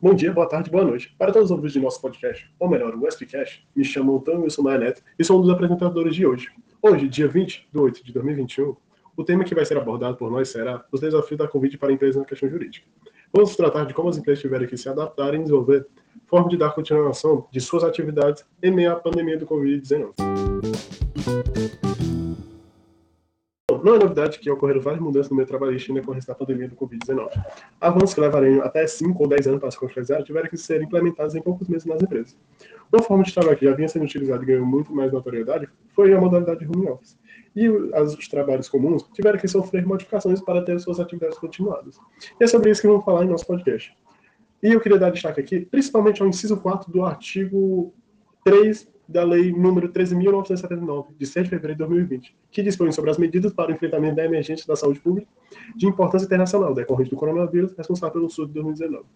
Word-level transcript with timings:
Bom 0.00 0.14
dia, 0.14 0.32
boa 0.32 0.48
tarde, 0.48 0.70
boa 0.70 0.84
noite. 0.84 1.12
Para 1.18 1.32
todos 1.32 1.46
os 1.46 1.50
ouvintes 1.50 1.72
de 1.72 1.80
nosso 1.80 2.00
podcast, 2.00 2.48
ou 2.60 2.70
melhor, 2.70 2.94
o 2.94 3.08
SPCast, 3.08 3.66
me 3.74 3.84
chamo 3.84 4.16
Antônio 4.16 4.42
Wilson 4.42 4.62
Maia 4.62 4.78
Neto 4.78 5.02
e 5.18 5.24
sou 5.24 5.38
um 5.38 5.42
dos 5.42 5.50
apresentadores 5.50 6.14
de 6.14 6.24
hoje. 6.24 6.52
Hoje, 6.80 7.08
dia 7.08 7.26
20 7.26 7.66
de 7.72 7.78
8 7.78 8.04
de 8.04 8.12
2021, 8.12 8.76
o 9.16 9.24
tema 9.24 9.42
que 9.42 9.56
vai 9.56 9.64
ser 9.64 9.76
abordado 9.76 10.16
por 10.16 10.30
nós 10.30 10.50
será 10.50 10.84
os 10.92 11.00
desafios 11.00 11.36
da 11.36 11.48
Covid 11.48 11.76
para 11.78 11.88
a 11.88 11.92
empresa 11.92 12.20
na 12.20 12.24
questão 12.24 12.48
jurídica. 12.48 12.86
Vamos 13.32 13.56
tratar 13.56 13.86
de 13.86 13.92
como 13.92 14.08
as 14.08 14.16
empresas 14.16 14.40
tiveram 14.40 14.68
que 14.68 14.76
se 14.76 14.88
adaptar 14.88 15.34
e 15.34 15.38
desenvolver 15.38 15.84
forma 16.28 16.48
de 16.48 16.56
dar 16.56 16.70
continuação 16.70 17.48
de 17.50 17.60
suas 17.60 17.82
atividades 17.82 18.44
em 18.62 18.70
meio 18.70 18.92
à 18.92 18.96
pandemia 18.96 19.36
do 19.36 19.46
Covid-19. 19.46 20.14
Não 23.88 23.94
é 23.94 23.98
novidade 24.00 24.38
que 24.38 24.50
ocorreram 24.50 24.82
várias 24.82 25.02
mudanças 25.02 25.30
no 25.30 25.36
meio 25.36 25.48
trabalhista 25.48 25.90
em 25.90 25.94
decorrência 25.94 26.30
da 26.30 26.38
pandemia 26.38 26.68
do 26.68 26.76
Covid-19. 26.76 27.30
Avanços 27.80 28.12
que 28.12 28.20
levariam 28.20 28.62
até 28.62 28.86
5 28.86 29.18
ou 29.18 29.26
10 29.26 29.46
anos 29.46 29.60
para 29.60 29.70
se 29.70 29.78
concretizar 29.78 30.22
tiveram 30.22 30.46
que 30.46 30.58
ser 30.58 30.82
implementados 30.82 31.34
em 31.34 31.40
poucos 31.40 31.66
meses 31.68 31.86
nas 31.86 32.02
empresas. 32.02 32.36
Uma 32.92 33.02
forma 33.02 33.24
de 33.24 33.32
trabalho 33.32 33.56
que 33.56 33.64
já 33.64 33.74
vinha 33.74 33.88
sendo 33.88 34.04
utilizada 34.04 34.42
e 34.42 34.46
ganhou 34.46 34.66
muito 34.66 34.94
mais 34.94 35.10
notoriedade 35.10 35.70
foi 35.94 36.12
a 36.12 36.20
modalidade 36.20 36.66
home 36.66 36.86
office. 36.86 37.18
E 37.56 37.66
os 37.66 38.28
trabalhos 38.28 38.68
comuns 38.68 39.04
tiveram 39.14 39.38
que 39.38 39.48
sofrer 39.48 39.86
modificações 39.86 40.42
para 40.42 40.60
ter 40.60 40.78
suas 40.80 41.00
atividades 41.00 41.38
continuadas. 41.38 41.98
E 42.38 42.44
é 42.44 42.46
sobre 42.46 42.70
isso 42.70 42.82
que 42.82 42.88
vamos 42.88 43.06
falar 43.06 43.24
em 43.24 43.28
nosso 43.28 43.46
podcast. 43.46 43.96
E 44.62 44.70
eu 44.70 44.80
queria 44.82 44.98
dar 44.98 45.08
destaque 45.08 45.40
aqui, 45.40 45.60
principalmente 45.60 46.20
ao 46.20 46.28
inciso 46.28 46.58
4 46.58 46.92
do 46.92 47.06
artigo 47.06 47.94
3 48.44 48.86
da 49.08 49.24
Lei 49.24 49.50
número 49.52 49.88
13.979, 49.88 51.06
de 51.18 51.26
6 51.26 51.44
de 51.44 51.50
fevereiro 51.50 51.74
de 51.74 51.78
2020, 51.78 52.36
que 52.50 52.62
dispõe 52.62 52.92
sobre 52.92 53.10
as 53.10 53.16
medidas 53.16 53.52
para 53.52 53.70
o 53.70 53.74
enfrentamento 53.74 54.16
da 54.16 54.24
emergência 54.24 54.66
da 54.66 54.76
saúde 54.76 55.00
pública 55.00 55.26
de 55.74 55.86
importância 55.86 56.26
internacional 56.26 56.74
decorrente 56.74 57.10
do 57.10 57.16
coronavírus, 57.16 57.72
responsável 57.76 58.12
pelo 58.12 58.28
surto 58.28 58.48
de 58.48 58.60
2019. 58.60 59.06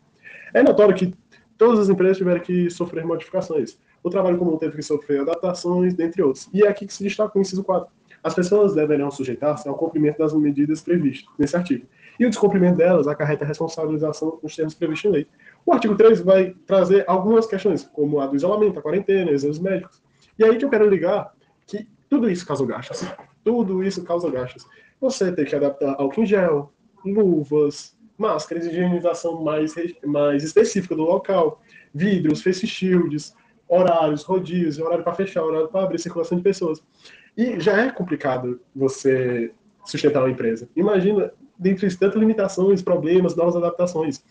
É 0.54 0.62
notório 0.62 0.94
que 0.94 1.14
todas 1.58 1.78
as 1.78 1.88
empresas 1.90 2.16
tiveram 2.16 2.40
que 2.40 2.70
sofrer 2.70 3.04
modificações. 3.04 3.78
O 4.02 4.08
trabalho 4.08 4.38
comum 4.38 4.56
teve 4.56 4.76
que 4.76 4.82
sofrer 4.82 5.20
adaptações, 5.20 5.94
dentre 5.94 6.22
outros. 6.22 6.48
E 6.52 6.62
é 6.62 6.68
aqui 6.68 6.86
que 6.86 6.94
se 6.94 7.04
destaca 7.04 7.38
o 7.38 7.40
inciso 7.40 7.62
4. 7.62 7.88
As 8.24 8.34
pessoas 8.34 8.74
deverão 8.74 9.10
sujeitar-se 9.10 9.68
ao 9.68 9.74
cumprimento 9.74 10.18
das 10.18 10.32
medidas 10.32 10.80
previstas 10.80 11.32
nesse 11.38 11.56
artigo. 11.56 11.86
E 12.18 12.24
o 12.24 12.30
descumprimento 12.30 12.77
delas 12.77 13.08
acarreta 13.08 13.44
responsabilização 13.44 14.38
nos 14.42 14.54
termos 14.54 14.74
previstos 14.74 15.10
em 15.10 15.12
lei. 15.12 15.27
O 15.64 15.72
artigo 15.72 15.96
3 15.96 16.20
vai 16.20 16.55
trazer 16.66 17.05
algumas 17.06 17.46
questões, 17.46 17.84
como 17.92 18.20
a 18.20 18.27
do 18.27 18.36
isolamento, 18.36 18.78
a 18.78 18.82
quarentena, 18.82 19.30
exames 19.30 19.58
médicos. 19.58 20.02
E 20.38 20.44
aí 20.44 20.56
que 20.56 20.64
eu 20.64 20.70
quero 20.70 20.88
ligar 20.88 21.32
que 21.66 21.88
tudo 22.08 22.28
isso 22.30 22.46
causa 22.46 22.64
gastos. 22.66 23.06
Tudo 23.44 23.83
isso 23.83 24.02
causa 24.05 24.30
gastos. 24.30 24.66
Você 25.00 25.33
tem 25.33 25.44
que 25.44 25.55
adaptar 25.55 25.94
álcool 25.98 26.22
em 26.22 26.27
gel, 26.27 26.72
luvas, 27.05 27.96
máscaras, 28.18 28.66
higienização 28.66 29.42
mais, 29.42 29.74
mais 30.05 30.44
específica 30.44 30.94
do 30.94 31.02
local, 31.02 31.60
vidros, 31.94 32.42
face 32.42 32.66
shields, 32.66 33.34
horários, 33.68 34.22
rodízios, 34.22 34.78
horário 34.78 35.02
para 35.02 35.14
fechar, 35.14 35.42
horário 35.42 35.68
para 35.68 35.84
abrir, 35.84 35.98
circulação 35.98 36.36
de 36.38 36.44
pessoas. 36.44 36.83
E 37.36 37.58
já 37.58 37.78
é 37.78 37.90
complicado 37.90 38.60
você 38.74 39.52
sustentar 39.84 40.22
uma 40.22 40.30
empresa. 40.30 40.68
Imagina, 40.77 41.33
dentre 41.58 41.88
tantas 41.96 42.20
limitações, 42.20 42.83
problemas, 42.83 43.34
novas 43.34 43.56
adaptações. 43.56 44.22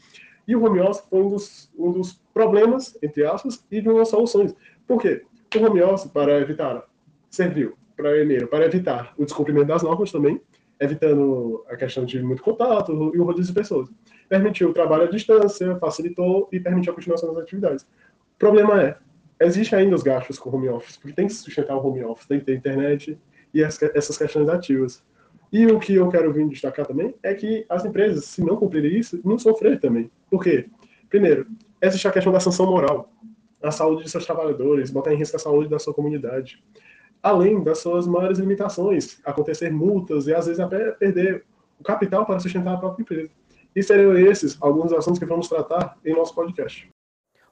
E 0.47 0.55
o 0.55 0.63
home 0.63 0.79
office 0.79 1.03
foi 1.09 1.19
um 1.21 1.29
dos, 1.29 1.71
um 1.77 1.91
dos 1.91 2.21
problemas, 2.33 2.97
entre 3.01 3.25
aspas, 3.25 3.63
e 3.71 3.81
de 3.81 3.89
umas 3.89 4.09
soluções. 4.09 4.55
Por 4.87 5.01
quê? 5.01 5.23
O 5.55 5.65
home 5.65 5.81
office, 5.81 6.09
para 6.09 6.39
evitar, 6.39 6.83
serviu, 7.29 7.75
primeiro, 7.95 8.47
para 8.47 8.65
evitar 8.65 9.13
o 9.17 9.25
descumprimento 9.25 9.67
das 9.67 9.83
normas 9.83 10.11
também, 10.11 10.41
evitando 10.79 11.63
a 11.69 11.75
questão 11.75 12.05
de 12.05 12.21
muito 12.23 12.41
contato 12.41 13.11
e 13.13 13.19
o 13.19 13.23
rodízio 13.23 13.53
de 13.53 13.59
pessoas. 13.59 13.89
Permitiu 14.27 14.69
o 14.69 14.73
trabalho 14.73 15.03
à 15.03 15.07
distância, 15.07 15.75
facilitou 15.77 16.49
e 16.51 16.59
permitiu 16.59 16.91
a 16.91 16.95
continuação 16.95 17.33
das 17.33 17.43
atividades. 17.43 17.83
O 17.83 18.39
problema 18.39 18.81
é, 18.81 18.97
existe 19.39 19.75
ainda 19.75 19.95
os 19.95 20.01
gastos 20.01 20.39
com 20.39 20.49
home 20.49 20.69
office, 20.69 20.97
porque 20.97 21.13
tem 21.13 21.27
que 21.27 21.33
sustentar 21.33 21.75
o 21.75 21.85
home 21.85 22.03
office, 22.03 22.27
tem 22.27 22.39
que 22.39 22.45
ter 22.45 22.55
internet 22.55 23.17
e 23.53 23.61
essas 23.61 24.17
questões 24.17 24.49
ativas. 24.49 25.03
E 25.51 25.65
o 25.67 25.79
que 25.79 25.95
eu 25.95 26.07
quero 26.07 26.31
vir 26.31 26.47
destacar 26.47 26.85
também 26.85 27.13
é 27.21 27.33
que 27.33 27.65
as 27.67 27.83
empresas, 27.83 28.23
se 28.23 28.41
não 28.41 28.55
cumprirem 28.55 28.97
isso, 28.97 29.19
não 29.25 29.37
sofrer 29.37 29.79
também. 29.79 30.09
Por 30.29 30.41
quê? 30.41 30.69
Primeiro, 31.09 31.45
existe 31.81 32.07
a 32.07 32.11
questão 32.11 32.31
da 32.31 32.39
sanção 32.39 32.67
moral, 32.67 33.11
a 33.61 33.69
saúde 33.69 34.03
de 34.03 34.09
seus 34.09 34.25
trabalhadores, 34.25 34.89
botar 34.89 35.13
em 35.13 35.17
risco 35.17 35.35
a 35.35 35.39
saúde 35.39 35.69
da 35.69 35.77
sua 35.77 35.93
comunidade. 35.93 36.63
Além 37.21 37.61
das 37.61 37.79
suas 37.79 38.07
maiores 38.07 38.39
limitações, 38.39 39.19
acontecer 39.25 39.69
multas 39.69 40.25
e 40.25 40.33
às 40.33 40.45
vezes 40.45 40.59
até 40.59 40.91
perder 40.91 41.43
o 41.77 41.83
capital 41.83 42.25
para 42.25 42.39
sustentar 42.39 42.75
a 42.75 42.77
própria 42.77 43.03
empresa. 43.03 43.29
E 43.75 43.83
seriam 43.83 44.17
esses 44.17 44.57
alguns 44.61 44.93
assuntos 44.93 45.19
que 45.19 45.25
vamos 45.25 45.49
tratar 45.49 45.97
em 46.05 46.15
nosso 46.15 46.33
podcast. 46.33 46.89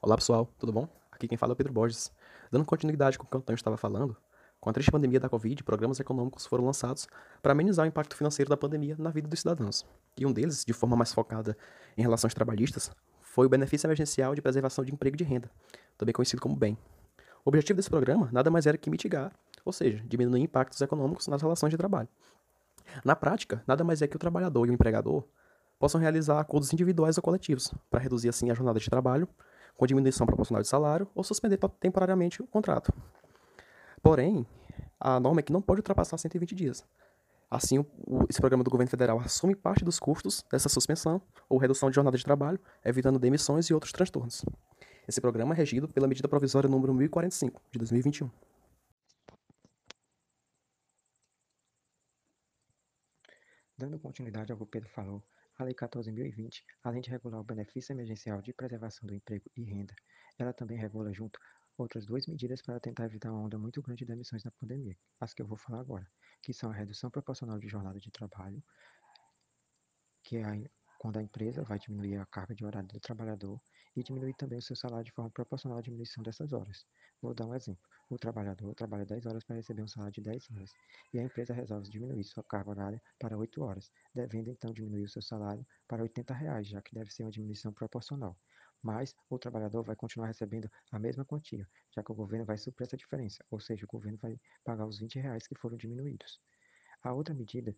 Olá 0.00 0.16
pessoal, 0.16 0.48
tudo 0.58 0.72
bom? 0.72 0.88
Aqui 1.12 1.28
quem 1.28 1.36
fala 1.36 1.52
é 1.52 1.54
o 1.54 1.56
Pedro 1.56 1.72
Borges. 1.72 2.10
Dando 2.50 2.64
continuidade 2.64 3.18
com 3.18 3.24
o 3.24 3.28
que 3.28 3.36
o 3.36 3.38
Antônio 3.38 3.56
estava 3.56 3.76
falando, 3.76 4.16
com 4.60 4.68
a 4.68 4.72
triste 4.72 4.90
pandemia 4.90 5.18
da 5.18 5.28
Covid, 5.28 5.64
programas 5.64 5.98
econômicos 6.00 6.44
foram 6.44 6.66
lançados 6.66 7.08
para 7.40 7.52
amenizar 7.52 7.86
o 7.86 7.88
impacto 7.88 8.14
financeiro 8.14 8.50
da 8.50 8.56
pandemia 8.56 8.94
na 8.98 9.10
vida 9.10 9.26
dos 9.26 9.40
cidadãos. 9.40 9.86
E 10.18 10.26
um 10.26 10.32
deles, 10.32 10.64
de 10.66 10.72
forma 10.74 10.94
mais 10.96 11.14
focada 11.14 11.56
em 11.96 12.02
relações 12.02 12.34
trabalhistas, 12.34 12.90
foi 13.20 13.46
o 13.46 13.48
benefício 13.48 13.86
emergencial 13.86 14.34
de 14.34 14.42
preservação 14.42 14.84
de 14.84 14.92
emprego 14.92 15.16
e 15.16 15.18
de 15.18 15.24
renda, 15.24 15.50
também 15.96 16.12
conhecido 16.12 16.42
como 16.42 16.54
BEM. 16.54 16.76
O 17.42 17.48
objetivo 17.48 17.78
desse 17.78 17.88
programa 17.88 18.28
nada 18.32 18.50
mais 18.50 18.66
era 18.66 18.76
que 18.76 18.90
mitigar, 18.90 19.32
ou 19.64 19.72
seja, 19.72 20.02
diminuir 20.06 20.42
impactos 20.42 20.80
econômicos 20.82 21.26
nas 21.26 21.40
relações 21.40 21.70
de 21.70 21.78
trabalho. 21.78 22.08
Na 23.02 23.16
prática, 23.16 23.62
nada 23.66 23.82
mais 23.82 24.02
é 24.02 24.06
que 24.06 24.16
o 24.16 24.18
trabalhador 24.18 24.66
e 24.66 24.70
o 24.70 24.74
empregador 24.74 25.24
possam 25.78 25.98
realizar 25.98 26.38
acordos 26.38 26.70
individuais 26.72 27.16
ou 27.16 27.22
coletivos, 27.22 27.72
para 27.90 28.00
reduzir 28.00 28.28
assim 28.28 28.50
a 28.50 28.54
jornada 28.54 28.78
de 28.78 28.90
trabalho, 28.90 29.26
com 29.74 29.86
diminuição 29.86 30.26
proporcional 30.26 30.60
de 30.60 30.68
salário 30.68 31.08
ou 31.14 31.24
suspender 31.24 31.58
temporariamente 31.80 32.42
o 32.42 32.46
contrato. 32.46 32.92
Porém, 34.02 34.46
a 34.98 35.20
norma 35.20 35.40
é 35.40 35.42
que 35.42 35.52
não 35.52 35.62
pode 35.62 35.80
ultrapassar 35.80 36.18
120 36.18 36.54
dias. 36.54 36.84
Assim, 37.50 37.78
o, 37.78 37.86
o, 38.06 38.26
esse 38.28 38.40
programa 38.40 38.62
do 38.62 38.70
governo 38.70 38.90
federal 38.90 39.18
assume 39.18 39.56
parte 39.56 39.84
dos 39.84 39.98
custos 39.98 40.44
dessa 40.50 40.68
suspensão 40.68 41.20
ou 41.48 41.58
redução 41.58 41.90
de 41.90 41.96
jornada 41.96 42.16
de 42.16 42.24
trabalho, 42.24 42.60
evitando 42.84 43.18
demissões 43.18 43.66
e 43.66 43.74
outros 43.74 43.92
transtornos. 43.92 44.44
Esse 45.08 45.20
programa 45.20 45.52
é 45.54 45.56
regido 45.56 45.88
pela 45.88 46.06
medida 46.06 46.28
provisória 46.28 46.70
número 46.70 46.94
1045, 46.94 47.60
de 47.72 47.78
2021. 47.78 48.30
Dando 53.76 53.98
continuidade 53.98 54.52
ao 54.52 54.58
que 54.58 54.64
o 54.64 54.66
Pedro 54.66 54.88
falou, 54.90 55.24
a 55.58 55.64
Lei 55.64 55.74
14.020, 55.74 56.62
além 56.84 57.00
de 57.00 57.10
regular 57.10 57.40
o 57.40 57.44
benefício 57.44 57.92
emergencial 57.92 58.40
de 58.40 58.52
preservação 58.52 59.06
do 59.06 59.14
emprego 59.14 59.50
e 59.56 59.64
renda, 59.64 59.94
ela 60.38 60.52
também 60.52 60.78
regula 60.78 61.12
junto 61.12 61.40
outras 61.82 62.04
duas 62.04 62.26
medidas 62.26 62.60
para 62.62 62.78
tentar 62.78 63.06
evitar 63.06 63.30
uma 63.32 63.40
onda 63.40 63.58
muito 63.58 63.80
grande 63.82 64.04
de 64.04 64.12
emissões 64.12 64.44
na 64.44 64.50
pandemia, 64.50 64.96
as 65.18 65.32
que 65.32 65.42
eu 65.42 65.46
vou 65.46 65.56
falar 65.56 65.80
agora, 65.80 66.06
que 66.42 66.52
são 66.52 66.70
a 66.70 66.74
redução 66.74 67.10
proporcional 67.10 67.58
de 67.58 67.68
jornada 67.68 67.98
de 67.98 68.10
trabalho, 68.10 68.62
que 70.22 70.36
é 70.36 70.42
quando 70.98 71.18
a 71.18 71.22
empresa 71.22 71.62
vai 71.62 71.78
diminuir 71.78 72.18
a 72.18 72.26
carga 72.26 72.54
de 72.54 72.62
horário 72.62 72.86
do 72.86 73.00
trabalhador 73.00 73.58
e 73.96 74.02
diminuir 74.02 74.34
também 74.34 74.58
o 74.58 74.62
seu 74.62 74.76
salário 74.76 75.06
de 75.06 75.12
forma 75.12 75.30
proporcional 75.30 75.78
à 75.78 75.80
diminuição 75.80 76.22
dessas 76.22 76.52
horas. 76.52 76.84
Vou 77.22 77.32
dar 77.34 77.46
um 77.46 77.54
exemplo. 77.54 77.82
O 78.10 78.18
trabalhador 78.18 78.74
trabalha 78.74 79.06
10 79.06 79.24
horas 79.24 79.42
para 79.42 79.56
receber 79.56 79.82
um 79.82 79.88
salário 79.88 80.12
de 80.12 80.20
10 80.20 80.50
horas, 80.50 80.70
e 81.14 81.18
a 81.18 81.22
empresa 81.22 81.54
resolve 81.54 81.88
diminuir 81.88 82.24
sua 82.24 82.44
carga 82.44 82.70
horária 82.70 83.02
para 83.18 83.38
8 83.38 83.62
horas, 83.62 83.90
devendo 84.14 84.50
então 84.50 84.74
diminuir 84.74 85.04
o 85.04 85.08
seu 85.08 85.22
salário 85.22 85.66
para 85.88 86.02
80 86.02 86.34
reais, 86.34 86.68
já 86.68 86.82
que 86.82 86.94
deve 86.94 87.10
ser 87.10 87.22
uma 87.22 87.30
diminuição 87.30 87.72
proporcional 87.72 88.36
mas 88.82 89.14
o 89.28 89.38
trabalhador 89.38 89.82
vai 89.82 89.96
continuar 89.96 90.28
recebendo 90.28 90.70
a 90.90 90.98
mesma 90.98 91.24
quantia, 91.24 91.68
já 91.94 92.02
que 92.02 92.12
o 92.12 92.14
governo 92.14 92.44
vai 92.44 92.58
suprir 92.58 92.86
essa 92.86 92.96
diferença, 92.96 93.44
ou 93.50 93.60
seja, 93.60 93.84
o 93.84 93.88
governo 93.88 94.18
vai 94.18 94.38
pagar 94.64 94.86
os 94.86 94.98
20 94.98 95.18
reais 95.18 95.46
que 95.46 95.54
foram 95.54 95.76
diminuídos. 95.76 96.40
A 97.02 97.12
outra 97.12 97.34
medida 97.34 97.74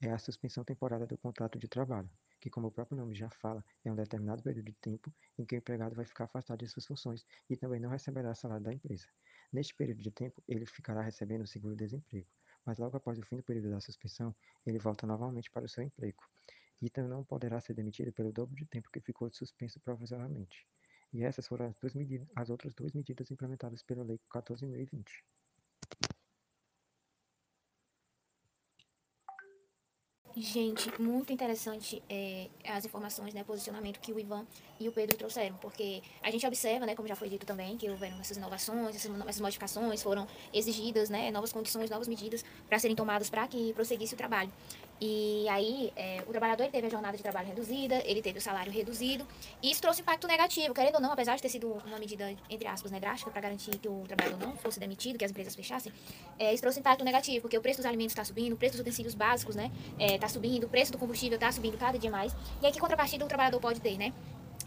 é 0.00 0.10
a 0.10 0.18
suspensão 0.18 0.64
temporária 0.64 1.06
do 1.06 1.18
contrato 1.18 1.58
de 1.58 1.68
trabalho, 1.68 2.10
que, 2.40 2.50
como 2.50 2.68
o 2.68 2.70
próprio 2.70 2.96
nome 2.96 3.14
já 3.14 3.28
fala, 3.30 3.64
é 3.84 3.90
um 3.90 3.96
determinado 3.96 4.42
período 4.42 4.66
de 4.66 4.74
tempo 4.74 5.12
em 5.38 5.44
que 5.44 5.56
o 5.56 5.58
empregado 5.58 5.96
vai 5.96 6.04
ficar 6.04 6.24
afastado 6.24 6.60
de 6.60 6.68
suas 6.68 6.86
funções 6.86 7.26
e 7.50 7.56
também 7.56 7.80
não 7.80 7.90
receberá 7.90 8.34
salário 8.34 8.64
da 8.64 8.72
empresa. 8.72 9.06
Neste 9.52 9.74
período 9.74 10.02
de 10.02 10.10
tempo, 10.10 10.42
ele 10.46 10.66
ficará 10.66 11.02
recebendo 11.02 11.42
o 11.42 11.46
seguro-desemprego, 11.46 12.28
mas 12.64 12.78
logo 12.78 12.96
após 12.96 13.18
o 13.18 13.22
fim 13.22 13.36
do 13.36 13.42
período 13.42 13.70
da 13.70 13.80
suspensão, 13.80 14.34
ele 14.64 14.78
volta 14.78 15.06
novamente 15.06 15.50
para 15.50 15.64
o 15.64 15.68
seu 15.68 15.82
emprego. 15.82 16.22
Ita 16.80 17.02
não 17.02 17.24
poderá 17.24 17.60
ser 17.60 17.74
demitido 17.74 18.12
pelo 18.12 18.32
dobro 18.32 18.54
de 18.54 18.66
tempo 18.66 18.90
que 18.90 19.00
ficou 19.00 19.30
suspenso 19.32 19.80
provisoriamente. 19.80 20.66
E 21.12 21.24
essas 21.24 21.46
foram 21.46 21.66
as, 21.66 21.76
duas 21.76 21.94
medidas, 21.94 22.28
as 22.36 22.50
outras 22.50 22.74
duas 22.74 22.92
medidas 22.92 23.30
implementadas 23.30 23.82
pela 23.82 24.04
Lei 24.04 24.20
14.020. 24.30 25.24
Gente, 30.40 30.88
muito 31.02 31.32
interessante 31.32 32.00
é, 32.08 32.48
as 32.64 32.84
informações, 32.84 33.34
né, 33.34 33.42
posicionamento 33.42 33.98
que 33.98 34.12
o 34.12 34.20
Ivan 34.20 34.46
e 34.78 34.88
o 34.88 34.92
Pedro 34.92 35.16
trouxeram, 35.16 35.56
porque 35.56 36.00
a 36.22 36.30
gente 36.30 36.46
observa, 36.46 36.86
né, 36.86 36.94
como 36.94 37.08
já 37.08 37.16
foi 37.16 37.28
dito 37.28 37.44
também, 37.44 37.76
que 37.76 37.90
houveram 37.90 38.20
essas 38.20 38.36
inovações, 38.36 38.94
essas 38.94 39.40
modificações, 39.40 40.00
foram 40.00 40.28
exigidas, 40.52 41.10
né, 41.10 41.32
novas 41.32 41.52
condições, 41.52 41.90
novas 41.90 42.06
medidas 42.06 42.44
para 42.68 42.78
serem 42.78 42.94
tomadas 42.94 43.28
para 43.28 43.48
que 43.48 43.72
prosseguisse 43.72 44.14
o 44.14 44.16
trabalho. 44.16 44.52
E 45.00 45.48
aí, 45.48 45.92
é, 45.94 46.22
o 46.26 46.30
trabalhador 46.30 46.68
teve 46.68 46.86
a 46.86 46.90
jornada 46.90 47.16
de 47.16 47.22
trabalho 47.22 47.46
reduzida, 47.46 48.02
ele 48.04 48.20
teve 48.20 48.38
o 48.38 48.42
salário 48.42 48.72
reduzido, 48.72 49.26
e 49.62 49.70
isso 49.70 49.80
trouxe 49.80 50.00
impacto 50.00 50.26
negativo, 50.26 50.74
querendo 50.74 50.96
ou 50.96 51.00
não, 51.00 51.12
apesar 51.12 51.36
de 51.36 51.42
ter 51.42 51.48
sido 51.48 51.72
uma 51.86 51.98
medida, 51.98 52.34
entre 52.50 52.66
aspas, 52.66 52.90
né, 52.90 52.98
drástica 52.98 53.30
para 53.30 53.40
garantir 53.40 53.78
que 53.78 53.88
o 53.88 54.02
trabalhador 54.06 54.44
não 54.44 54.56
fosse 54.56 54.80
demitido, 54.80 55.16
que 55.16 55.24
as 55.24 55.30
empresas 55.30 55.54
fechassem, 55.54 55.92
é, 56.38 56.52
isso 56.52 56.62
trouxe 56.62 56.80
impacto 56.80 57.04
negativo, 57.04 57.42
porque 57.42 57.56
o 57.56 57.60
preço 57.60 57.78
dos 57.78 57.86
alimentos 57.86 58.12
está 58.12 58.24
subindo, 58.24 58.54
o 58.54 58.56
preço 58.56 58.72
dos 58.72 58.80
utensílios 58.80 59.14
básicos 59.14 59.54
está 59.56 59.68
né, 59.68 59.74
é, 59.98 60.18
tá 60.18 60.28
subindo, 60.28 60.64
o 60.64 60.68
preço 60.68 60.90
do 60.90 60.98
combustível 60.98 61.36
está 61.36 61.52
subindo 61.52 61.78
cada 61.78 61.96
dia 61.96 62.10
mais, 62.10 62.34
e 62.60 62.66
aí 62.66 62.72
que 62.72 62.80
contrapartida 62.80 63.24
o 63.24 63.28
trabalhador 63.28 63.60
pode 63.60 63.80
ter, 63.80 63.96
né? 63.96 64.12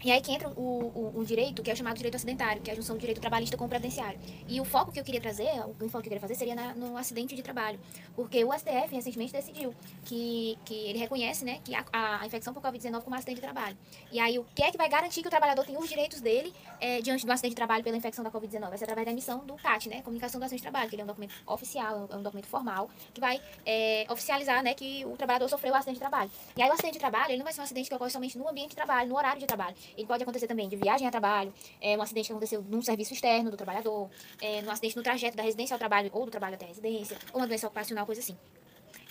E 0.04 0.10
aí 0.10 0.20
que 0.20 0.32
entra 0.32 0.48
o, 0.48 0.52
o, 0.60 1.20
o, 1.20 1.24
direito, 1.24 1.62
que 1.62 1.70
é 1.70 1.74
o 1.74 1.76
chamado 1.76 1.96
direito 1.96 2.16
acidentário, 2.16 2.60
que 2.60 2.70
é 2.70 2.72
a 2.72 2.76
junção 2.76 2.96
do 2.96 3.00
direito 3.00 3.20
trabalhista 3.20 3.56
com 3.56 3.64
o 3.64 3.68
previdenciário. 3.68 4.18
E 4.48 4.60
o 4.60 4.64
foco 4.64 4.90
que 4.90 4.98
eu 4.98 5.04
queria 5.04 5.20
trazer, 5.20 5.48
o 5.60 5.88
foco 5.88 5.90
que 5.90 5.96
eu 5.96 6.02
queria 6.02 6.20
fazer 6.20 6.34
seria 6.34 6.54
na, 6.54 6.74
no 6.74 6.96
acidente 6.96 7.36
de 7.36 7.42
trabalho. 7.42 7.78
Porque 8.16 8.44
o 8.44 8.52
STF 8.52 8.94
recentemente 8.94 9.32
decidiu 9.32 9.74
que, 10.04 10.58
que 10.64 10.74
ele 10.74 10.98
reconhece 10.98 11.44
né, 11.44 11.60
que 11.64 11.74
a, 11.74 11.84
a 11.92 12.26
infecção 12.26 12.52
por 12.52 12.62
Covid-19 12.62 13.02
como 13.02 13.14
acidente 13.14 13.36
de 13.36 13.42
trabalho. 13.42 13.76
E 14.10 14.18
aí 14.18 14.38
o 14.38 14.44
que 14.54 14.62
é 14.62 14.70
que 14.70 14.76
vai 14.76 14.88
garantir 14.88 15.22
que 15.22 15.28
o 15.28 15.30
trabalhador 15.30 15.64
tem 15.64 15.76
os 15.76 15.88
direitos 15.88 16.20
dele 16.20 16.52
é, 16.80 17.00
diante 17.00 17.24
do 17.24 17.32
acidente 17.32 17.52
de 17.52 17.56
trabalho 17.56 17.84
pela 17.84 17.96
infecção 17.96 18.24
da 18.24 18.30
Covid-19? 18.30 18.68
Vai 18.68 18.78
ser 18.78 18.84
através 18.84 19.06
da 19.06 19.12
emissão 19.12 19.44
do 19.44 19.54
CAT, 19.54 19.88
né, 19.88 20.02
Comunicação 20.02 20.40
do 20.40 20.44
Acidente 20.44 20.62
de 20.62 20.70
Trabalho, 20.70 20.88
que 20.88 20.96
ele 20.96 21.02
é 21.02 21.04
um 21.04 21.08
documento 21.08 21.34
oficial, 21.46 22.08
é 22.10 22.16
um 22.16 22.22
documento 22.22 22.46
formal, 22.46 22.90
que 23.14 23.20
vai 23.20 23.40
é, 23.64 24.06
oficializar 24.10 24.62
né, 24.62 24.74
que 24.74 25.04
o 25.04 25.16
trabalhador 25.16 25.48
sofreu 25.48 25.72
o 25.72 25.76
acidente 25.76 25.96
de 25.96 26.00
trabalho. 26.00 26.30
E 26.56 26.62
aí 26.62 26.68
o 26.68 26.72
acidente 26.72 26.94
de 26.94 26.98
trabalho, 26.98 27.30
ele 27.30 27.38
não 27.38 27.44
vai 27.44 27.52
ser 27.52 27.60
um 27.60 27.64
acidente 27.64 27.88
que 27.88 27.94
ocorre 27.94 28.10
somente 28.10 28.36
no 28.36 28.48
ambiente 28.48 28.70
de 28.70 28.76
trabalho, 28.76 29.08
no 29.08 29.16
horário 29.16 29.40
de 29.40 29.46
trabalho. 29.46 29.76
Ele 29.96 30.06
pode 30.06 30.22
acontecer 30.22 30.46
também 30.46 30.68
de 30.68 30.76
viagem 30.76 31.06
a 31.06 31.10
trabalho, 31.10 31.52
é, 31.80 31.96
um 31.96 32.02
acidente 32.02 32.26
que 32.26 32.32
aconteceu 32.32 32.62
num 32.62 32.82
serviço 32.82 33.12
externo 33.12 33.50
do 33.50 33.56
trabalhador, 33.56 34.10
é, 34.40 34.62
um 34.62 34.70
acidente 34.70 34.96
no 34.96 35.02
trajeto 35.02 35.36
da 35.36 35.42
residência 35.42 35.74
ao 35.74 35.78
trabalho 35.78 36.10
ou 36.12 36.24
do 36.24 36.30
trabalho 36.30 36.54
até 36.54 36.64
a 36.64 36.68
residência, 36.68 37.18
ou 37.32 37.40
uma 37.40 37.46
doença 37.46 37.66
ocupacional, 37.66 38.06
coisa 38.06 38.20
assim. 38.20 38.36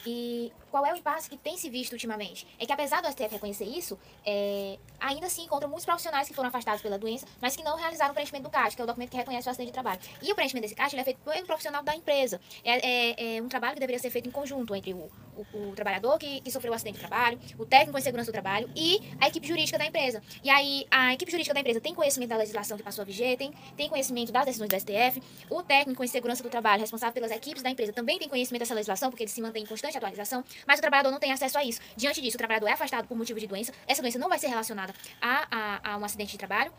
E 0.06 0.52
qual 0.72 0.86
é 0.86 0.94
o 0.94 0.98
impasse 0.98 1.30
que 1.30 1.38
tem 1.38 1.58
se 1.58 1.70
visto 1.70 1.94
ultimamente? 1.94 2.48
É 2.60 2.66
que 2.66 2.74
apesar 2.74 3.02
do 3.02 3.12
STF 3.12 3.34
reconhecer 3.34 3.66
isso, 3.66 4.00
é, 4.26 4.78
ainda 5.00 5.28
assim 5.28 5.44
encontram 5.44 5.70
muitos 5.70 5.86
profissionais 5.86 6.28
que 6.28 6.34
foram 6.34 6.50
afastados 6.50 6.82
pela 6.82 6.98
doença, 6.98 7.26
mas 7.40 7.56
que 7.56 7.64
não 7.64 7.76
realizaram 7.78 8.12
o 8.12 8.14
preenchimento 8.14 8.50
do 8.50 8.52
CAT, 8.52 8.76
que 8.76 8.82
é 8.82 8.84
o 8.84 8.88
documento 8.88 9.12
que 9.12 9.18
reconhece 9.18 9.48
o 9.48 9.52
acidente 9.52 9.70
de 9.70 9.74
trabalho. 9.74 10.00
E 10.22 10.32
o 10.32 10.36
preenchimento 10.36 10.64
desse 10.64 10.76
CAT 10.76 10.98
é 10.98 11.04
feito 11.04 11.20
pelo 11.20 11.46
profissional 11.46 11.84
da 11.84 11.96
empresa. 11.96 12.42
É, 12.64 12.72
é, 12.72 13.38
é, 13.38 13.42
um 13.42 13.48
trabalho 13.48 13.76
que 13.76 13.80
deveria 13.80 14.00
ser 14.00 14.10
feito 14.10 14.28
em 14.28 14.32
conjunto 14.32 14.76
entre 14.76 14.94
o, 14.94 15.10
o, 15.36 15.70
o 15.70 15.76
trabalhador 15.76 16.18
que, 16.18 16.42
que, 16.42 16.52
sofreu 16.52 16.72
o 16.72 16.76
acidente 16.76 16.96
de 16.96 17.00
trabalho, 17.00 17.40
o 17.58 17.66
técnico 17.66 17.98
em 17.98 18.02
segurança 18.02 18.32
do 18.32 18.34
trabalho 18.34 18.70
e 18.76 19.00
a 19.20 19.28
equipe 19.28 19.48
jurídica 19.48 19.78
da 19.78 19.86
empresa. 19.86 20.22
E 20.44 20.50
aí, 20.50 20.86
a 20.90 21.14
equipe 21.14 21.32
jurídica 21.32 21.54
da 21.54 21.60
empresa 21.60 21.80
tem 21.80 21.94
conhecimento 21.94 22.30
da 22.30 22.38
legislação 22.38 22.78
que 22.78 22.84
passou 22.84 23.02
a 23.02 23.06
viger, 23.06 23.38
tem, 23.38 23.54
tem 23.76 23.90
conhecimento 23.90 24.32
das 24.32 24.46
decisões 24.46 24.70
do 24.70 24.80
STF, 24.80 25.22
o 25.50 25.64
técnico 25.64 26.04
em 26.04 26.08
segurança 26.08 26.44
do 26.44 26.50
trabalho, 26.50 26.82
responsável 26.82 27.14
pelas 27.14 27.32
equipes 27.32 27.64
da 27.64 27.70
empresa, 27.70 27.94
também 27.94 28.20
tem 28.20 28.28
conhecimento 28.28 28.62
dessa 28.62 28.74
legislação, 28.74 29.10
porque 29.10 29.24
ele 29.24 29.32
se 29.32 29.42
mantém 29.42 29.64
em 29.64 29.66
constante 29.66 29.98
atualização, 29.98 30.44
mas 30.68 30.80
o 30.80 30.82
trabalhador 30.82 31.12
não 31.12 31.20
tem 31.20 31.32
acesso 31.32 31.58
a 31.58 31.64
isso. 31.64 31.80
Diante 31.96 32.22
disso, 32.22 32.36
o 32.36 32.38
trabalhador 32.38 32.68
é 32.68 32.74
afastado 32.74 33.08
por 33.08 33.18
motivo 33.18 33.40
de 33.40 33.48
doença, 33.48 33.72
essa 33.88 34.02
doença 34.02 34.20
não 34.20 34.30
vai 34.30 34.40
ser 34.40 34.48
relacionada 34.48 34.94
a, 35.22 35.48
a, 35.52 35.94
a 35.94 35.98
um 35.98 36.06
acidente 36.06 36.32
de 36.32 36.38
trabalho, 36.38 36.72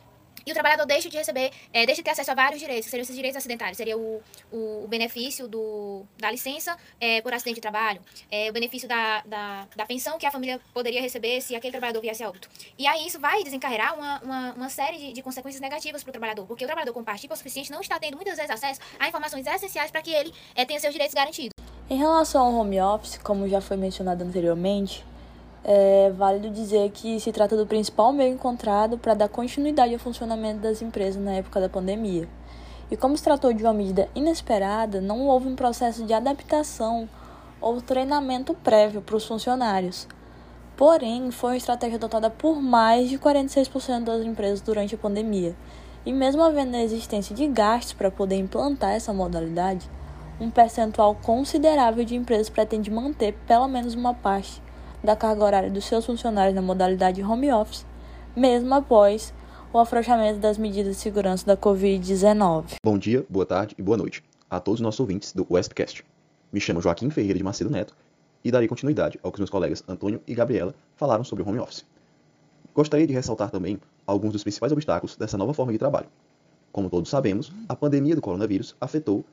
e 0.46 0.50
o 0.50 0.54
trabalhador 0.54 0.86
deixa 0.86 1.08
de 1.08 1.16
receber, 1.16 1.50
é, 1.72 1.86
deixa 1.86 2.00
de 2.00 2.04
ter 2.04 2.10
acesso 2.10 2.30
a 2.30 2.34
vários 2.34 2.60
direitos, 2.60 2.84
que 2.86 2.90
seriam 2.90 3.02
esses 3.02 3.16
direitos 3.16 3.36
acidentários. 3.36 3.76
Seria 3.76 3.96
o, 3.96 4.22
o, 4.50 4.84
o 4.84 4.88
benefício 4.88 5.48
do, 5.48 6.04
da 6.18 6.30
licença 6.30 6.76
é, 7.00 7.20
por 7.20 7.32
acidente 7.32 7.56
de 7.56 7.60
trabalho, 7.60 8.00
é, 8.30 8.50
o 8.50 8.52
benefício 8.52 8.88
da, 8.88 9.22
da, 9.24 9.66
da, 9.76 9.86
pensão 9.86 10.18
que 10.18 10.26
a 10.26 10.30
família 10.30 10.60
poderia 10.72 11.00
receber 11.00 11.40
se 11.40 11.54
aquele 11.54 11.72
trabalhador 11.72 12.00
viesse 12.00 12.22
a 12.22 12.28
óbito. 12.28 12.48
E 12.78 12.86
aí 12.86 13.06
isso 13.06 13.18
vai 13.18 13.42
desencarregar 13.42 13.94
uma, 13.98 14.20
uma, 14.20 14.52
uma 14.52 14.68
série 14.68 14.98
de, 14.98 15.12
de 15.12 15.22
consequências 15.22 15.60
negativas 15.60 16.02
para 16.02 16.10
o 16.10 16.12
trabalhador, 16.12 16.46
porque 16.46 16.64
o 16.64 16.66
trabalhador 16.66 16.92
com 16.92 17.04
partícula 17.04 17.36
suficiente 17.36 17.70
não 17.70 17.80
está 17.80 17.98
tendo 17.98 18.16
muitas 18.16 18.36
vezes 18.36 18.50
acesso 18.50 18.80
a 18.98 19.08
informações 19.08 19.46
essenciais 19.46 19.90
para 19.90 20.02
que 20.02 20.12
ele 20.12 20.32
é, 20.54 20.64
tenha 20.64 20.80
seus 20.80 20.92
direitos 20.92 21.14
garantidos. 21.14 21.52
Em 21.90 21.98
relação 21.98 22.46
ao 22.46 22.54
home 22.54 22.80
office, 22.80 23.18
como 23.18 23.48
já 23.48 23.60
foi 23.60 23.76
mencionado 23.76 24.24
anteriormente, 24.24 25.04
é 25.64 26.10
válido 26.10 26.50
dizer 26.50 26.90
que 26.90 27.20
se 27.20 27.30
trata 27.30 27.56
do 27.56 27.66
principal 27.66 28.12
meio 28.12 28.34
encontrado 28.34 28.98
para 28.98 29.14
dar 29.14 29.28
continuidade 29.28 29.92
ao 29.92 30.00
funcionamento 30.00 30.60
das 30.60 30.82
empresas 30.82 31.22
na 31.22 31.32
época 31.32 31.60
da 31.60 31.68
pandemia. 31.68 32.28
E 32.90 32.96
como 32.96 33.16
se 33.16 33.22
tratou 33.22 33.52
de 33.52 33.62
uma 33.62 33.72
medida 33.72 34.08
inesperada, 34.14 35.00
não 35.00 35.26
houve 35.26 35.48
um 35.48 35.54
processo 35.54 36.04
de 36.04 36.12
adaptação 36.12 37.08
ou 37.60 37.80
treinamento 37.80 38.54
prévio 38.54 39.00
para 39.00 39.16
os 39.16 39.24
funcionários. 39.24 40.08
Porém, 40.76 41.30
foi 41.30 41.50
uma 41.50 41.56
estratégia 41.56 41.96
adotada 41.96 42.28
por 42.28 42.60
mais 42.60 43.08
de 43.08 43.18
46% 43.18 44.04
das 44.04 44.24
empresas 44.24 44.60
durante 44.60 44.94
a 44.96 44.98
pandemia. 44.98 45.54
E 46.04 46.12
mesmo 46.12 46.42
havendo 46.42 46.76
a 46.76 46.82
existência 46.82 47.34
de 47.36 47.46
gastos 47.46 47.92
para 47.92 48.10
poder 48.10 48.36
implantar 48.36 48.90
essa 48.90 49.12
modalidade, 49.12 49.88
um 50.40 50.50
percentual 50.50 51.14
considerável 51.14 52.04
de 52.04 52.16
empresas 52.16 52.50
pretende 52.50 52.90
manter 52.90 53.34
pelo 53.46 53.68
menos 53.68 53.94
uma 53.94 54.12
parte 54.12 54.60
da 55.02 55.16
carga 55.16 55.44
horária 55.44 55.70
dos 55.70 55.84
seus 55.84 56.06
funcionários 56.06 56.54
na 56.54 56.62
modalidade 56.62 57.22
home 57.22 57.52
office, 57.52 57.84
mesmo 58.36 58.72
após 58.72 59.34
o 59.72 59.78
afrouxamento 59.78 60.38
das 60.38 60.56
medidas 60.56 60.96
de 60.96 61.02
segurança 61.02 61.44
da 61.44 61.56
Covid-19. 61.56 62.74
Bom 62.84 62.96
dia, 62.96 63.26
boa 63.28 63.44
tarde 63.44 63.74
e 63.76 63.82
boa 63.82 63.96
noite 63.96 64.22
a 64.48 64.60
todos 64.60 64.80
os 64.80 64.84
nossos 64.84 65.00
ouvintes 65.00 65.32
do 65.32 65.46
Westcast. 65.50 66.04
Me 66.52 66.60
chamo 66.60 66.80
Joaquim 66.80 67.10
Ferreira 67.10 67.38
de 67.38 67.44
Macedo 67.44 67.70
Neto 67.70 67.96
e 68.44 68.50
darei 68.50 68.68
continuidade 68.68 69.18
ao 69.22 69.32
que 69.32 69.40
meus 69.40 69.50
colegas 69.50 69.82
Antônio 69.88 70.20
e 70.26 70.34
Gabriela 70.34 70.74
falaram 70.94 71.24
sobre 71.24 71.42
o 71.42 71.48
home 71.48 71.58
office. 71.58 71.84
Gostaria 72.74 73.06
de 73.06 73.12
ressaltar 73.12 73.50
também 73.50 73.80
alguns 74.06 74.32
dos 74.32 74.42
principais 74.42 74.72
obstáculos 74.72 75.16
dessa 75.16 75.36
nova 75.36 75.52
forma 75.52 75.72
de 75.72 75.78
trabalho. 75.78 76.08
Como 76.70 76.88
todos 76.88 77.10
sabemos, 77.10 77.52
a 77.68 77.74
pandemia 77.74 78.14
do 78.14 78.22
coronavírus 78.22 78.76
afetou 78.80 79.24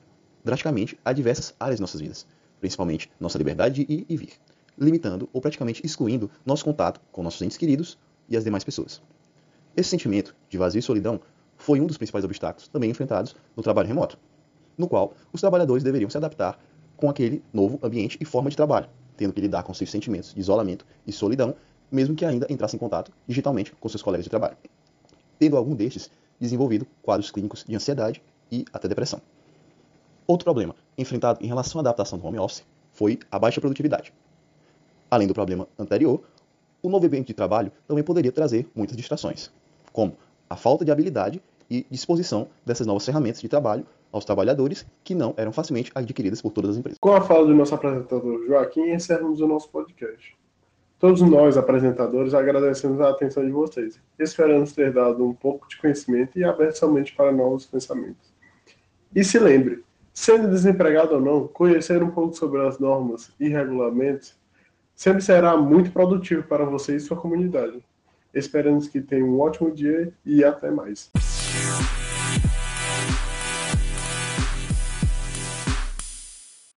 drasticamente 0.44 0.98
a 1.04 1.12
diversas 1.12 1.54
áreas 1.60 1.76
de 1.76 1.82
nossas 1.82 2.00
vidas, 2.00 2.26
principalmente 2.60 3.10
nossa 3.20 3.38
liberdade 3.38 3.84
de 3.84 3.92
ir 3.92 4.06
e 4.08 4.16
vir 4.16 4.32
limitando 4.78 5.28
ou 5.32 5.40
praticamente 5.40 5.84
excluindo 5.84 6.30
nosso 6.44 6.64
contato 6.64 7.00
com 7.12 7.22
nossos 7.22 7.42
entes 7.42 7.56
queridos 7.56 7.98
e 8.28 8.36
as 8.36 8.44
demais 8.44 8.64
pessoas. 8.64 9.02
Esse 9.76 9.90
sentimento 9.90 10.34
de 10.48 10.58
vazio 10.58 10.78
e 10.78 10.82
solidão 10.82 11.20
foi 11.56 11.80
um 11.80 11.86
dos 11.86 11.96
principais 11.96 12.24
obstáculos 12.24 12.68
também 12.68 12.90
enfrentados 12.90 13.36
no 13.56 13.62
trabalho 13.62 13.88
remoto, 13.88 14.18
no 14.76 14.88
qual 14.88 15.14
os 15.32 15.40
trabalhadores 15.40 15.84
deveriam 15.84 16.08
se 16.08 16.16
adaptar 16.16 16.58
com 16.96 17.08
aquele 17.08 17.42
novo 17.52 17.78
ambiente 17.82 18.18
e 18.20 18.24
forma 18.24 18.50
de 18.50 18.56
trabalho, 18.56 18.88
tendo 19.16 19.32
que 19.32 19.40
lidar 19.40 19.62
com 19.62 19.74
seus 19.74 19.90
sentimentos 19.90 20.34
de 20.34 20.40
isolamento 20.40 20.86
e 21.06 21.12
solidão, 21.12 21.54
mesmo 21.90 22.14
que 22.14 22.24
ainda 22.24 22.46
entrassem 22.48 22.76
em 22.76 22.80
contato 22.80 23.12
digitalmente 23.26 23.72
com 23.72 23.88
seus 23.88 24.02
colegas 24.02 24.24
de 24.24 24.30
trabalho, 24.30 24.56
tendo 25.38 25.56
algum 25.56 25.74
destes 25.74 26.10
desenvolvido 26.38 26.86
quadros 27.02 27.30
clínicos 27.30 27.64
de 27.66 27.74
ansiedade 27.74 28.22
e 28.50 28.64
até 28.72 28.88
depressão. 28.88 29.20
Outro 30.26 30.44
problema 30.44 30.74
enfrentado 30.96 31.44
em 31.44 31.46
relação 31.46 31.78
à 31.78 31.82
adaptação 31.82 32.18
do 32.18 32.26
home 32.26 32.38
office 32.38 32.64
foi 32.92 33.18
a 33.30 33.38
baixa 33.38 33.60
produtividade, 33.60 34.12
Além 35.10 35.26
do 35.26 35.34
problema 35.34 35.66
anterior, 35.76 36.22
o 36.80 36.88
novo 36.88 37.04
ambiente 37.04 37.26
de 37.28 37.34
trabalho 37.34 37.72
também 37.88 38.04
poderia 38.04 38.30
trazer 38.30 38.68
muitas 38.74 38.96
distrações, 38.96 39.50
como 39.92 40.16
a 40.48 40.56
falta 40.56 40.84
de 40.84 40.92
habilidade 40.92 41.42
e 41.68 41.84
disposição 41.90 42.48
dessas 42.64 42.86
novas 42.86 43.04
ferramentas 43.04 43.40
de 43.40 43.48
trabalho 43.48 43.84
aos 44.12 44.24
trabalhadores 44.24 44.86
que 45.02 45.14
não 45.14 45.34
eram 45.36 45.52
facilmente 45.52 45.90
adquiridas 45.94 46.40
por 46.40 46.52
todas 46.52 46.70
as 46.70 46.76
empresas. 46.76 46.98
Com 47.00 47.12
a 47.12 47.20
fala 47.20 47.46
do 47.46 47.54
nosso 47.54 47.74
apresentador 47.74 48.46
Joaquim, 48.46 48.92
encerramos 48.92 49.40
o 49.40 49.48
nosso 49.48 49.68
podcast. 49.70 50.36
Todos 50.98 51.22
nós, 51.22 51.56
apresentadores, 51.56 52.34
agradecemos 52.34 53.00
a 53.00 53.08
atenção 53.08 53.44
de 53.44 53.50
vocês. 53.50 53.98
Esperamos 54.18 54.72
ter 54.72 54.92
dado 54.92 55.24
um 55.24 55.32
pouco 55.32 55.66
de 55.68 55.78
conhecimento 55.78 56.38
e 56.38 56.44
aberto 56.44 56.76
somente 56.76 57.14
para 57.14 57.32
novos 57.32 57.66
pensamentos. 57.66 58.32
E 59.14 59.24
se 59.24 59.38
lembre, 59.38 59.82
sendo 60.12 60.48
desempregado 60.48 61.14
ou 61.14 61.20
não, 61.20 61.48
conhecer 61.48 62.02
um 62.02 62.10
pouco 62.10 62.34
sobre 62.34 62.60
as 62.66 62.78
normas 62.78 63.32
e 63.40 63.48
regulamentos 63.48 64.38
sempre 65.00 65.22
será 65.22 65.56
muito 65.56 65.90
produtivo 65.92 66.42
para 66.42 66.62
você 66.62 66.96
e 66.96 67.00
sua 67.00 67.16
comunidade. 67.16 67.82
Esperamos 68.34 68.86
que 68.86 69.00
tenham 69.00 69.30
um 69.30 69.40
ótimo 69.40 69.70
dia 69.70 70.12
e 70.26 70.44
até 70.44 70.70
mais. 70.70 71.10